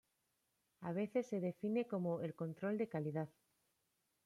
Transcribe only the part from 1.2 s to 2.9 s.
se define como "el control de